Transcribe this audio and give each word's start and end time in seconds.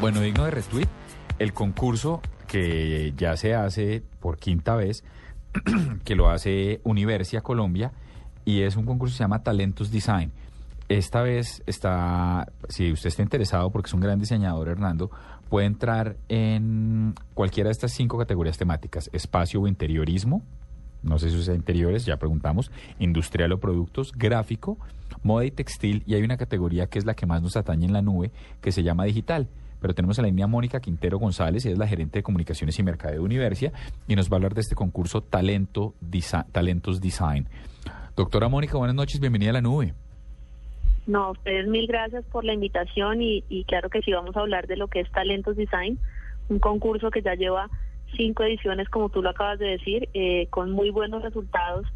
Bueno, 0.00 0.22
digno 0.22 0.46
de 0.46 0.50
retweet, 0.50 0.88
el 1.38 1.52
concurso 1.52 2.22
que 2.48 3.12
ya 3.18 3.36
se 3.36 3.54
hace 3.54 4.02
por 4.20 4.38
quinta 4.38 4.74
vez, 4.74 5.04
que 6.04 6.14
lo 6.14 6.30
hace 6.30 6.80
Universia 6.84 7.42
Colombia, 7.42 7.92
y 8.46 8.62
es 8.62 8.76
un 8.76 8.86
concurso 8.86 9.12
que 9.12 9.18
se 9.18 9.24
llama 9.24 9.42
Talentos 9.42 9.90
Design. 9.90 10.32
Esta 10.88 11.20
vez 11.20 11.62
está, 11.66 12.50
si 12.70 12.90
usted 12.92 13.08
está 13.08 13.22
interesado, 13.22 13.68
porque 13.68 13.88
es 13.88 13.94
un 13.94 14.00
gran 14.00 14.18
diseñador, 14.18 14.68
Hernando, 14.68 15.10
puede 15.50 15.66
entrar 15.66 16.16
en 16.30 17.14
cualquiera 17.34 17.68
de 17.68 17.72
estas 17.72 17.92
cinco 17.92 18.16
categorías 18.16 18.56
temáticas, 18.56 19.10
espacio 19.12 19.60
o 19.60 19.68
interiorismo, 19.68 20.42
no 21.02 21.18
sé 21.18 21.28
si 21.28 21.36
usa 21.36 21.54
interiores, 21.54 22.06
ya 22.06 22.16
preguntamos, 22.16 22.72
industrial 23.00 23.52
o 23.52 23.60
productos, 23.60 24.12
gráfico, 24.12 24.78
moda 25.22 25.44
y 25.44 25.50
textil, 25.50 26.04
y 26.06 26.14
hay 26.14 26.22
una 26.22 26.38
categoría 26.38 26.86
que 26.86 26.98
es 26.98 27.04
la 27.04 27.12
que 27.12 27.26
más 27.26 27.42
nos 27.42 27.58
atañe 27.58 27.84
en 27.84 27.92
la 27.92 28.00
nube, 28.00 28.32
que 28.62 28.72
se 28.72 28.82
llama 28.82 29.04
digital 29.04 29.50
pero 29.80 29.94
tenemos 29.94 30.18
a 30.18 30.22
la 30.22 30.28
línea 30.28 30.46
Mónica 30.46 30.80
Quintero 30.80 31.18
González, 31.18 31.64
ella 31.64 31.72
es 31.72 31.78
la 31.78 31.86
gerente 31.86 32.18
de 32.18 32.22
comunicaciones 32.22 32.78
y 32.78 32.82
mercadeo 32.82 33.20
de 33.20 33.24
Universia, 33.24 33.72
y 34.06 34.16
nos 34.16 34.30
va 34.30 34.34
a 34.34 34.36
hablar 34.36 34.54
de 34.54 34.60
este 34.60 34.74
concurso 34.74 35.20
Talento 35.22 35.94
Talentos 36.52 37.00
Design. 37.00 37.48
Doctora 38.16 38.48
Mónica, 38.48 38.76
buenas 38.76 38.96
noches, 38.96 39.20
bienvenida 39.20 39.50
a 39.50 39.54
la 39.54 39.60
nube. 39.60 39.94
No, 41.06 41.30
ustedes 41.30 41.66
mil 41.66 41.86
gracias 41.86 42.24
por 42.26 42.44
la 42.44 42.52
invitación 42.52 43.22
y, 43.22 43.64
claro 43.66 43.88
que 43.88 44.02
sí 44.02 44.12
vamos 44.12 44.36
a 44.36 44.40
hablar 44.40 44.66
de 44.66 44.76
lo 44.76 44.88
que 44.88 45.00
es 45.00 45.10
Talentos 45.10 45.56
Design, 45.56 45.98
un 46.48 46.58
concurso 46.58 47.10
que 47.10 47.22
ya 47.22 47.34
lleva 47.34 47.68
cinco 48.16 48.42
ediciones, 48.44 48.88
como 48.88 49.08
tú 49.08 49.22
lo 49.22 49.30
acabas 49.30 49.58
de 49.58 49.66
decir, 49.66 50.08
eh, 50.14 50.46
con 50.50 50.70
muy 50.70 50.90
buenos 50.90 51.22
resultados 51.22 51.86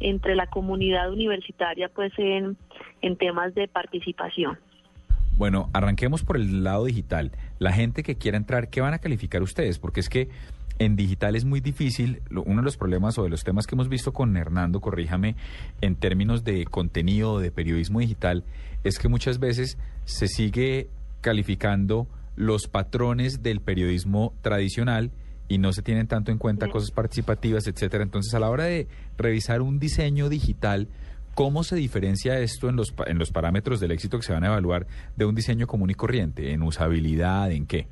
entre 0.00 0.34
la 0.34 0.46
comunidad 0.46 1.10
universitaria, 1.10 1.88
pues 1.88 2.12
en, 2.18 2.56
en 3.00 3.16
temas 3.16 3.54
de 3.54 3.68
participación. 3.68 4.58
Bueno, 5.38 5.70
arranquemos 5.72 6.24
por 6.24 6.36
el 6.36 6.64
lado 6.64 6.84
digital. 6.86 7.30
La 7.60 7.72
gente 7.72 8.02
que 8.02 8.16
quiera 8.16 8.36
entrar, 8.36 8.70
¿qué 8.70 8.80
van 8.80 8.92
a 8.92 8.98
calificar 8.98 9.40
ustedes? 9.40 9.78
Porque 9.78 10.00
es 10.00 10.08
que 10.08 10.28
en 10.80 10.96
digital 10.96 11.36
es 11.36 11.44
muy 11.44 11.60
difícil. 11.60 12.22
Uno 12.30 12.60
de 12.60 12.64
los 12.64 12.76
problemas 12.76 13.18
o 13.18 13.22
de 13.22 13.28
los 13.28 13.44
temas 13.44 13.68
que 13.68 13.76
hemos 13.76 13.88
visto 13.88 14.12
con 14.12 14.36
Hernando, 14.36 14.80
corríjame, 14.80 15.36
en 15.80 15.94
términos 15.94 16.42
de 16.42 16.64
contenido, 16.64 17.38
de 17.38 17.52
periodismo 17.52 18.00
digital, 18.00 18.42
es 18.82 18.98
que 18.98 19.06
muchas 19.06 19.38
veces 19.38 19.78
se 20.04 20.26
sigue 20.26 20.90
calificando 21.20 22.08
los 22.34 22.66
patrones 22.66 23.40
del 23.40 23.60
periodismo 23.60 24.34
tradicional 24.42 25.12
y 25.46 25.58
no 25.58 25.72
se 25.72 25.82
tienen 25.82 26.08
tanto 26.08 26.32
en 26.32 26.38
cuenta 26.38 26.68
cosas 26.68 26.90
participativas, 26.90 27.68
etcétera. 27.68 28.02
Entonces, 28.02 28.34
a 28.34 28.40
la 28.40 28.50
hora 28.50 28.64
de 28.64 28.88
revisar 29.16 29.62
un 29.62 29.78
diseño 29.78 30.28
digital, 30.28 30.88
¿Cómo 31.38 31.62
se 31.62 31.76
diferencia 31.76 32.40
esto 32.40 32.68
en 32.68 32.74
los, 32.74 32.92
en 33.06 33.16
los 33.16 33.30
parámetros 33.30 33.78
del 33.78 33.92
éxito 33.92 34.16
que 34.16 34.24
se 34.24 34.32
van 34.32 34.42
a 34.42 34.48
evaluar 34.48 34.88
de 35.14 35.24
un 35.24 35.36
diseño 35.36 35.68
común 35.68 35.88
y 35.88 35.94
corriente? 35.94 36.52
¿En 36.52 36.64
usabilidad? 36.64 37.52
¿En 37.52 37.64
qué? 37.64 37.86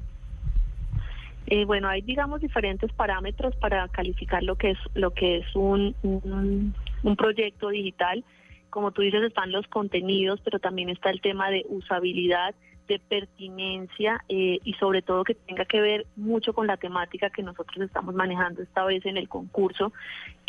Eh, 1.46 1.64
bueno, 1.64 1.86
hay 1.86 2.02
digamos 2.02 2.40
diferentes 2.40 2.92
parámetros 2.92 3.54
para 3.54 3.86
calificar 3.86 4.42
lo 4.42 4.56
que 4.56 4.72
es 4.72 4.78
lo 4.94 5.12
que 5.12 5.36
es 5.36 5.54
un, 5.54 5.94
un, 6.02 7.16
proyecto 7.16 7.68
digital. 7.68 8.24
Como 8.68 8.90
tú 8.90 9.02
dices, 9.02 9.22
están 9.22 9.52
los 9.52 9.64
contenidos, 9.68 10.40
pero 10.42 10.58
también 10.58 10.88
está 10.88 11.10
el 11.10 11.20
tema 11.20 11.48
de 11.48 11.64
usabilidad, 11.68 12.52
de 12.88 12.98
pertinencia 12.98 14.24
eh, 14.28 14.58
y 14.64 14.72
sobre 14.72 15.02
todo 15.02 15.22
que 15.22 15.36
tenga 15.36 15.66
que 15.66 15.80
ver 15.80 16.04
mucho 16.16 16.52
con 16.52 16.66
la 16.66 16.78
temática 16.78 17.30
que 17.30 17.44
nosotros 17.44 17.86
estamos 17.86 18.12
manejando 18.12 18.62
esta 18.62 18.84
vez 18.84 19.06
en 19.06 19.16
el 19.16 19.28
concurso, 19.28 19.92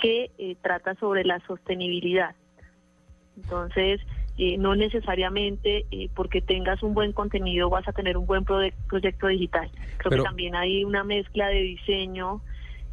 que 0.01 0.31
eh, 0.39 0.55
trata 0.63 0.95
sobre 0.95 1.23
la 1.25 1.39
sostenibilidad. 1.45 2.33
Entonces, 3.37 4.01
eh, 4.37 4.57
no 4.57 4.75
necesariamente 4.75 5.85
eh, 5.89 6.09
porque 6.13 6.41
tengas 6.41 6.83
un 6.83 6.93
buen 6.93 7.11
contenido 7.11 7.69
vas 7.69 7.87
a 7.87 7.93
tener 7.93 8.17
un 8.17 8.25
buen 8.25 8.45
proyecto 8.45 9.27
digital. 9.27 9.69
Creo 9.97 10.11
que 10.11 10.23
también 10.23 10.55
hay 10.55 10.83
una 10.83 11.03
mezcla 11.03 11.47
de 11.47 11.61
diseño, 11.61 12.41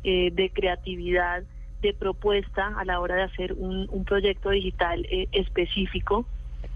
eh, 0.04 0.30
de 0.32 0.50
creatividad, 0.50 1.42
de 1.82 1.92
propuesta 1.92 2.72
a 2.78 2.84
la 2.84 2.98
hora 3.00 3.16
de 3.16 3.22
hacer 3.22 3.52
un, 3.52 3.86
un 3.90 4.04
proyecto 4.04 4.50
digital 4.50 5.06
específico. 5.32 6.24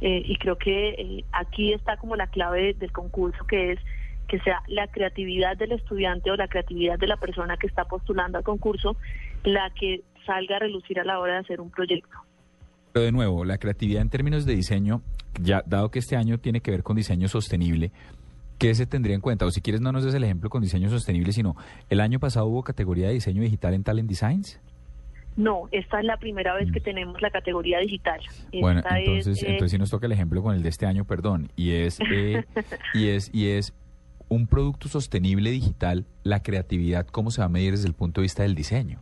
y 0.01 0.37
creo 0.37 0.57
que 0.57 1.25
aquí 1.33 1.73
está 1.73 1.97
como 1.97 2.15
la 2.15 2.27
clave 2.27 2.75
del 2.75 2.93
concurso, 2.93 3.43
que 3.47 3.73
es 3.73 3.81
que 4.29 4.39
sea 4.41 4.63
la 4.67 4.87
creatividad 4.87 5.57
del 5.57 5.73
estudiante 5.73 6.31
o 6.31 6.37
la 6.37 6.47
creatividad 6.47 6.99
de 6.99 7.07
la 7.07 7.17
persona 7.17 7.57
que 7.57 7.67
está 7.67 7.87
postulando 7.87 8.37
al 8.37 8.45
concurso 8.45 8.97
la 9.45 9.71
que 9.71 10.03
salga 10.27 10.57
a 10.57 10.59
relucir 10.59 11.01
a 11.01 11.05
la 11.05 11.19
hora 11.19 11.33
de 11.33 11.39
hacer 11.39 11.61
un 11.63 11.71
proyecto. 11.71 12.28
Pero 12.93 13.05
de 13.05 13.13
nuevo, 13.13 13.45
la 13.45 13.59
creatividad 13.59 14.03
en 14.03 14.11
términos 14.11 14.47
de 14.47 14.55
diseño, 14.55 15.03
ya 15.41 15.63
dado 15.67 15.91
que 15.91 15.99
este 15.99 16.17
año 16.17 16.39
tiene 16.39 16.61
que 16.61 16.71
ver 16.71 16.83
con 16.83 16.97
diseño 16.97 17.29
sostenible, 17.29 17.93
¿qué 18.59 18.75
se 18.75 18.87
tendría 18.87 19.15
en 19.15 19.21
cuenta? 19.21 19.47
O 19.47 19.51
si 19.51 19.61
quieres 19.61 19.81
no 19.81 19.93
nos 19.93 20.05
des 20.05 20.15
el 20.15 20.25
ejemplo 20.25 20.51
con 20.51 20.63
diseño 20.63 20.89
sostenible, 20.91 21.33
sino 21.33 21.57
el 21.91 22.01
año 22.01 22.19
pasado 22.19 22.47
hubo 22.47 22.63
categoría 22.63 23.09
de 23.09 23.15
diseño 23.15 23.43
digital 23.43 23.75
en 23.75 23.85
Talent 23.85 24.09
Designs. 24.09 24.61
No, 25.37 25.69
esta 25.71 26.01
es 26.01 26.05
la 26.05 26.17
primera 26.17 26.53
vez 26.55 26.71
que 26.73 26.81
mm. 26.81 26.83
tenemos 26.83 27.23
la 27.23 27.31
categoría 27.31 27.79
digital. 27.79 28.21
bueno, 28.61 28.83
entonces, 28.91 29.41
eh, 29.45 29.47
entonces 29.51 29.71
sí 29.71 29.79
nos 29.79 29.89
toca 29.89 30.07
el 30.07 30.13
ejemplo 30.13 30.43
con 30.43 30.57
el 30.57 30.65
de 30.65 30.69
este 30.69 30.85
año, 30.85 31.05
perdón, 31.05 31.53
y 31.55 31.71
es 31.71 32.01
eh, 32.11 32.45
y 32.95 33.09
es 33.09 33.31
y 33.33 33.51
es 33.51 33.73
un 34.29 34.49
producto 34.49 34.89
sostenible 34.89 35.51
digital, 35.51 36.07
la 36.25 36.43
creatividad, 36.43 37.07
¿cómo 37.07 37.31
se 37.31 37.41
va 37.41 37.47
a 37.47 37.49
medir 37.49 37.71
desde 37.71 37.87
el 37.87 37.95
punto 37.95 38.21
de 38.21 38.25
vista 38.25 38.43
del 38.43 38.57
diseño? 38.57 38.99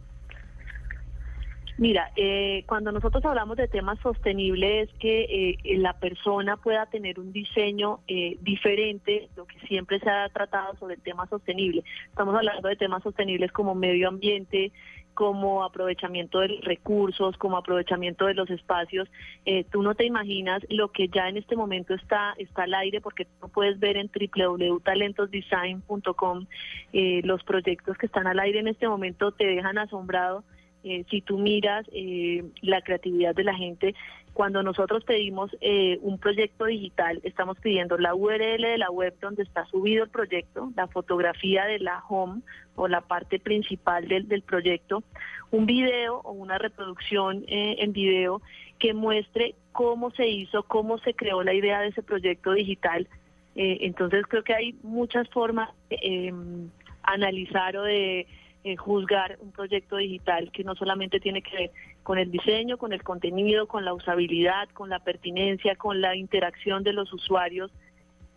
Mira, 1.78 2.10
eh, 2.16 2.64
cuando 2.66 2.90
nosotros 2.90 3.22
hablamos 3.26 3.58
de 3.58 3.68
temas 3.68 3.98
sostenibles 4.00 4.88
es 4.88 4.98
que 4.98 5.58
eh, 5.62 5.76
la 5.76 5.92
persona 5.92 6.56
pueda 6.56 6.86
tener 6.86 7.20
un 7.20 7.32
diseño 7.32 8.00
eh, 8.08 8.38
diferente, 8.40 9.28
lo 9.36 9.46
que 9.46 9.58
siempre 9.66 10.00
se 10.00 10.08
ha 10.08 10.26
tratado 10.30 10.74
sobre 10.76 10.94
el 10.94 11.02
tema 11.02 11.26
sostenible. 11.26 11.84
Estamos 12.08 12.34
hablando 12.34 12.68
de 12.68 12.76
temas 12.76 13.02
sostenibles 13.02 13.52
como 13.52 13.74
medio 13.74 14.08
ambiente, 14.08 14.72
como 15.16 15.64
aprovechamiento 15.64 16.38
de 16.40 16.60
recursos, 16.62 17.36
como 17.38 17.56
aprovechamiento 17.56 18.26
de 18.26 18.34
los 18.34 18.50
espacios. 18.50 19.08
Eh, 19.46 19.64
tú 19.64 19.82
no 19.82 19.94
te 19.94 20.04
imaginas 20.04 20.62
lo 20.68 20.92
que 20.92 21.08
ya 21.08 21.26
en 21.28 21.38
este 21.38 21.56
momento 21.56 21.94
está, 21.94 22.34
está 22.36 22.64
al 22.64 22.74
aire, 22.74 23.00
porque 23.00 23.24
tú 23.24 23.48
puedes 23.48 23.80
ver 23.80 23.96
en 23.96 24.08
www.talentosdesign.com 24.08 26.46
eh, 26.92 27.22
los 27.24 27.42
proyectos 27.44 27.96
que 27.96 28.04
están 28.06 28.26
al 28.26 28.38
aire 28.38 28.58
en 28.60 28.68
este 28.68 28.86
momento, 28.86 29.32
te 29.32 29.46
dejan 29.46 29.78
asombrado 29.78 30.44
eh, 30.88 31.04
si 31.10 31.20
tú 31.20 31.36
miras 31.36 31.84
eh, 31.92 32.44
la 32.62 32.80
creatividad 32.80 33.34
de 33.34 33.42
la 33.42 33.56
gente, 33.56 33.96
cuando 34.32 34.62
nosotros 34.62 35.02
pedimos 35.02 35.50
eh, 35.60 35.98
un 36.02 36.16
proyecto 36.16 36.66
digital, 36.66 37.18
estamos 37.24 37.58
pidiendo 37.58 37.98
la 37.98 38.14
URL 38.14 38.62
de 38.62 38.78
la 38.78 38.92
web 38.92 39.12
donde 39.20 39.42
está 39.42 39.66
subido 39.66 40.04
el 40.04 40.10
proyecto, 40.10 40.70
la 40.76 40.86
fotografía 40.86 41.64
de 41.64 41.80
la 41.80 42.04
home 42.08 42.42
o 42.76 42.86
la 42.86 43.00
parte 43.00 43.40
principal 43.40 44.06
del, 44.06 44.28
del 44.28 44.42
proyecto, 44.42 45.02
un 45.50 45.66
video 45.66 46.20
o 46.20 46.30
una 46.30 46.56
reproducción 46.56 47.44
en 47.48 47.92
video 47.92 48.40
que 48.78 48.94
muestre 48.94 49.56
cómo 49.72 50.12
se 50.12 50.28
hizo, 50.28 50.62
cómo 50.62 50.98
se 50.98 51.14
creó 51.14 51.42
la 51.42 51.54
idea 51.54 51.80
de 51.80 51.88
ese 51.88 52.04
proyecto 52.04 52.52
digital. 52.52 53.08
entonces 53.56 54.24
creo 54.28 54.44
que 54.44 54.54
hay 54.54 54.76
muchas 54.84 55.28
formas 55.30 55.70
de 55.90 55.98
em, 56.02 56.70
analizar 57.02 57.76
o 57.76 57.82
de 57.82 58.28
eh, 58.66 58.76
juzgar 58.76 59.38
un 59.40 59.52
proyecto 59.52 59.96
digital 59.96 60.50
que 60.50 60.64
no 60.64 60.74
solamente 60.74 61.20
tiene 61.20 61.40
que 61.40 61.56
ver 61.56 61.70
con 62.02 62.18
el 62.18 62.32
diseño, 62.32 62.78
con 62.78 62.92
el 62.92 63.04
contenido, 63.04 63.68
con 63.68 63.84
la 63.84 63.94
usabilidad, 63.94 64.68
con 64.70 64.90
la 64.90 64.98
pertinencia, 64.98 65.76
con 65.76 66.00
la 66.00 66.16
interacción 66.16 66.82
de 66.82 66.92
los 66.92 67.12
usuarios. 67.12 67.70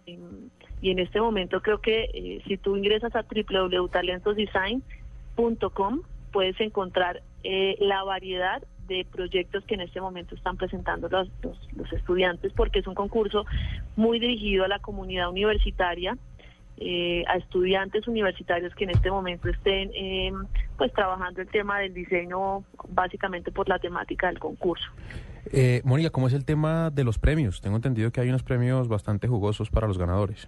y 0.05 0.91
en 0.91 0.99
este 0.99 1.19
momento 1.19 1.63
creo 1.63 1.81
que 1.81 2.11
eh, 2.13 2.43
si 2.47 2.57
tú 2.57 2.77
ingresas 2.77 3.15
a 3.15 3.23
www.talentosdesign.com 3.23 6.01
puedes 6.31 6.61
encontrar 6.61 7.23
eh, 7.43 7.75
la 7.79 8.03
variedad 8.03 8.61
de 8.87 9.07
proyectos 9.11 9.65
que 9.65 9.73
en 9.73 9.81
este 9.81 9.99
momento 9.99 10.35
están 10.35 10.57
presentando 10.57 11.09
los, 11.09 11.27
los 11.41 11.91
estudiantes 11.91 12.53
porque 12.53 12.77
es 12.79 12.85
un 12.85 12.93
concurso 12.93 13.47
muy 13.95 14.19
dirigido 14.19 14.65
a 14.65 14.67
la 14.67 14.77
comunidad 14.77 15.31
universitaria 15.31 16.19
eh, 16.79 17.23
a 17.27 17.35
estudiantes 17.37 18.07
universitarios 18.07 18.73
que 18.73 18.85
en 18.85 18.91
este 18.91 19.11
momento 19.11 19.49
estén 19.49 19.91
eh, 19.93 20.31
pues 20.77 20.93
trabajando 20.93 21.41
el 21.41 21.47
tema 21.47 21.79
del 21.79 21.93
diseño 21.93 22.63
básicamente 22.87 23.51
por 23.51 23.67
la 23.67 23.79
temática 23.79 24.27
del 24.27 24.39
concurso. 24.39 24.85
Eh, 25.51 25.81
Mónica, 25.83 26.09
¿cómo 26.09 26.27
es 26.27 26.33
el 26.33 26.45
tema 26.45 26.89
de 26.89 27.03
los 27.03 27.17
premios? 27.17 27.59
Tengo 27.61 27.75
entendido 27.75 28.11
que 28.11 28.21
hay 28.21 28.29
unos 28.29 28.43
premios 28.43 28.87
bastante 28.87 29.27
jugosos 29.27 29.69
para 29.69 29.87
los 29.87 29.97
ganadores. 29.97 30.47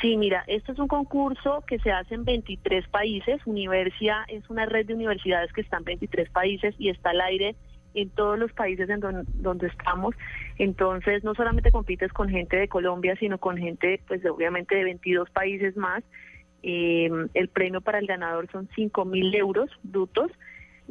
Sí, 0.00 0.16
mira, 0.18 0.44
este 0.46 0.72
es 0.72 0.78
un 0.78 0.88
concurso 0.88 1.64
que 1.66 1.78
se 1.78 1.90
hace 1.90 2.14
en 2.14 2.24
23 2.24 2.86
países. 2.88 3.40
Universia 3.46 4.24
es 4.28 4.48
una 4.50 4.66
red 4.66 4.86
de 4.86 4.94
universidades 4.94 5.52
que 5.52 5.62
está 5.62 5.78
en 5.78 5.84
23 5.84 6.28
países 6.30 6.74
y 6.78 6.90
está 6.90 7.10
al 7.10 7.22
aire 7.22 7.56
en 7.94 8.10
todos 8.10 8.38
los 8.38 8.52
países 8.52 8.88
en 8.90 9.00
donde 9.00 9.66
estamos. 9.66 10.14
Entonces, 10.58 11.24
no 11.24 11.34
solamente 11.34 11.70
compites 11.70 12.12
con 12.12 12.28
gente 12.28 12.56
de 12.56 12.68
Colombia, 12.68 13.16
sino 13.16 13.38
con 13.38 13.56
gente, 13.56 14.00
pues 14.06 14.24
obviamente 14.26 14.74
de 14.74 14.84
22 14.84 15.30
países 15.30 15.76
más. 15.76 16.02
Eh, 16.62 17.10
el 17.34 17.48
premio 17.48 17.80
para 17.80 17.98
el 17.98 18.06
ganador 18.06 18.50
son 18.50 18.68
5 18.74 19.04
mil 19.04 19.34
euros 19.34 19.70
brutos 19.82 20.30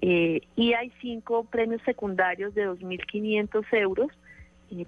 eh, 0.02 0.42
y 0.56 0.74
hay 0.74 0.92
cinco 1.02 1.46
premios 1.46 1.82
secundarios 1.84 2.54
de 2.54 2.68
2.500 2.68 3.66
euros 3.72 4.12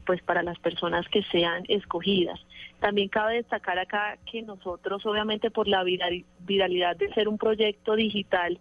pues 0.06 0.21
para 0.23 0.41
las 0.41 0.57
personas 0.59 1.07
que 1.09 1.21
sean 1.23 1.63
escogidas. 1.67 2.39
También 2.79 3.09
cabe 3.09 3.35
destacar 3.35 3.77
acá 3.77 4.17
que 4.29 4.41
nosotros, 4.41 5.06
obviamente 5.06 5.51
por 5.51 5.67
la 5.67 5.83
viralidad 5.83 6.95
de 6.97 7.13
ser 7.13 7.27
un 7.27 7.38
proyecto 7.38 7.95
digital, 7.95 8.59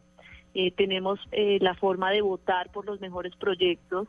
eh, 0.55 0.71
tenemos 0.71 1.19
eh, 1.33 1.59
la 1.61 1.75
forma 1.75 2.13
de 2.13 2.23
votar 2.23 2.71
por 2.71 2.87
los 2.87 3.01
mejores 3.01 3.35
proyectos. 3.37 4.07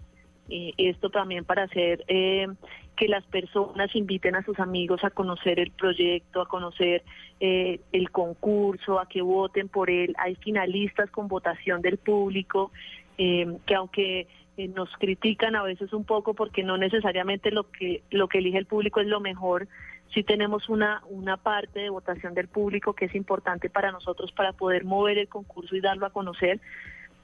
Eh, 0.47 0.73
esto 0.77 1.09
también 1.09 1.43
para 1.43 1.63
hacer 1.63 2.05
que 2.05 3.07
las 3.07 3.25
personas 3.25 3.93
inviten 3.95 4.35
a 4.35 4.43
sus 4.43 4.59
amigos 4.59 5.03
a 5.03 5.09
conocer 5.09 5.59
el 5.59 5.71
proyecto, 5.71 6.39
a 6.39 6.47
conocer 6.47 7.03
el 7.39 8.11
concurso, 8.11 8.99
a 8.99 9.09
que 9.09 9.23
voten 9.23 9.67
por 9.69 9.89
él. 9.89 10.13
Hay 10.19 10.35
finalistas 10.35 11.09
con 11.09 11.27
votación 11.27 11.81
del 11.81 11.97
público, 11.97 12.71
que 13.17 13.75
aunque 13.75 14.27
nos 14.57 14.89
critican 14.97 15.55
a 15.55 15.63
veces 15.63 15.93
un 15.93 16.05
poco 16.05 16.33
porque 16.33 16.63
no 16.63 16.77
necesariamente 16.77 17.51
lo 17.51 17.69
que 17.71 18.03
lo 18.09 18.27
que 18.27 18.37
elige 18.37 18.57
el 18.57 18.65
público 18.65 19.01
es 19.01 19.07
lo 19.07 19.19
mejor. 19.19 19.67
Sí 20.13 20.23
tenemos 20.23 20.69
una 20.69 21.01
una 21.09 21.37
parte 21.37 21.79
de 21.79 21.89
votación 21.89 22.33
del 22.33 22.47
público 22.47 22.93
que 22.93 23.05
es 23.05 23.15
importante 23.15 23.69
para 23.69 23.91
nosotros 23.91 24.31
para 24.31 24.53
poder 24.53 24.85
mover 24.85 25.17
el 25.17 25.27
concurso 25.27 25.75
y 25.75 25.81
darlo 25.81 26.05
a 26.05 26.11
conocer. 26.11 26.59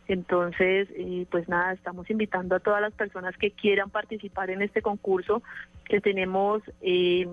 Entonces, 0.08 0.90
eh, 0.96 1.26
pues 1.32 1.48
nada, 1.48 1.72
estamos 1.72 2.10
invitando 2.10 2.56
a 2.56 2.60
todas 2.60 2.82
las 2.82 2.94
personas 2.94 3.38
que 3.38 3.52
quieran 3.52 3.90
participar 3.90 4.50
en 4.50 4.62
este 4.62 4.82
concurso, 4.82 5.42
que 5.86 6.02
tenemos 6.02 6.62
eh, 6.82 7.28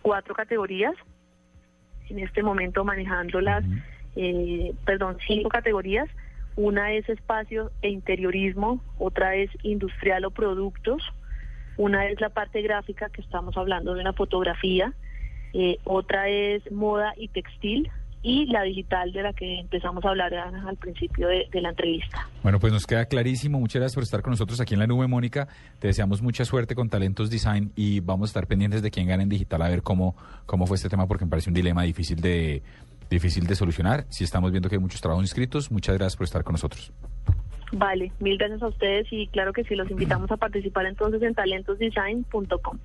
cuatro 0.00 0.34
categorías, 0.34 0.94
en 2.08 2.20
este 2.20 2.42
momento 2.42 2.84
manejándolas, 2.84 3.64
eh, 4.14 4.74
perdón, 4.84 5.16
cinco 5.26 5.48
categorías. 5.48 6.08
Una 6.56 6.92
es 6.92 7.08
espacio 7.08 7.72
e 7.82 7.88
interiorismo, 7.88 8.80
otra 8.98 9.34
es 9.34 9.50
industrial 9.62 10.24
o 10.24 10.30
productos, 10.30 11.02
una 11.76 12.06
es 12.06 12.20
la 12.20 12.28
parte 12.28 12.62
gráfica, 12.62 13.08
que 13.08 13.20
estamos 13.20 13.56
hablando 13.56 13.94
de 13.94 14.00
una 14.00 14.12
fotografía, 14.12 14.94
eh, 15.52 15.78
otra 15.84 16.28
es 16.28 16.70
moda 16.70 17.12
y 17.16 17.28
textil, 17.28 17.90
y 18.24 18.46
la 18.46 18.62
digital 18.62 19.12
de 19.12 19.22
la 19.22 19.34
que 19.34 19.60
empezamos 19.60 20.02
a 20.02 20.08
hablar 20.08 20.32
al 20.34 20.76
principio 20.78 21.28
de, 21.28 21.60
la 21.60 21.68
entrevista. 21.68 22.26
Bueno, 22.42 22.58
pues 22.58 22.72
nos 22.72 22.86
queda 22.86 23.04
clarísimo. 23.04 23.60
Muchas 23.60 23.80
gracias 23.80 23.94
por 23.94 24.02
estar 24.02 24.22
con 24.22 24.30
nosotros 24.30 24.58
aquí 24.62 24.72
en 24.72 24.80
la 24.80 24.86
nube, 24.86 25.06
Mónica. 25.06 25.46
Te 25.78 25.88
deseamos 25.88 26.22
mucha 26.22 26.46
suerte 26.46 26.74
con 26.74 26.88
Talentos 26.88 27.28
Design 27.28 27.72
y 27.76 28.00
vamos 28.00 28.28
a 28.28 28.30
estar 28.30 28.46
pendientes 28.46 28.80
de 28.80 28.90
quién 28.90 29.08
gana 29.08 29.22
en 29.22 29.28
digital 29.28 29.60
a 29.60 29.68
ver 29.68 29.82
cómo, 29.82 30.16
cómo 30.46 30.66
fue 30.66 30.76
este 30.76 30.88
tema 30.88 31.06
porque 31.06 31.26
me 31.26 31.30
parece 31.30 31.50
un 31.50 31.54
dilema 31.54 31.82
difícil 31.82 32.18
de, 32.18 32.62
difícil 33.10 33.46
de 33.46 33.54
solucionar. 33.54 34.06
Si 34.08 34.24
estamos 34.24 34.50
viendo 34.50 34.68
que 34.68 34.76
hay 34.76 34.80
muchos 34.80 35.00
trabajos 35.00 35.24
inscritos, 35.24 35.70
muchas 35.70 35.96
gracias 35.96 36.16
por 36.16 36.24
estar 36.24 36.44
con 36.44 36.52
nosotros. 36.54 36.92
Vale, 37.72 38.12
mil 38.20 38.38
gracias 38.38 38.62
a 38.62 38.68
ustedes 38.68 39.06
y 39.10 39.26
claro 39.28 39.52
que 39.52 39.64
sí, 39.64 39.74
los 39.74 39.90
invitamos 39.90 40.30
a 40.30 40.36
participar 40.36 40.86
entonces 40.86 41.22
en 41.22 41.34
talentosdesign.com. 41.34 42.78